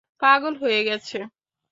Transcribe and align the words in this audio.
পাগল 0.21 0.53
হয়ে 0.61 0.81
গেছে! 0.87 1.17